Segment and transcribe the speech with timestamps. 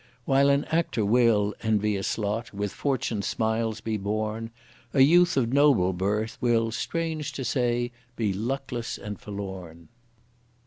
[0.25, 2.51] While an actor will, envious lot!
[2.55, 4.49] with fortune's smiles be born,
[4.95, 9.89] A youth of noble birth will, strange to say, be luckless and forlorn.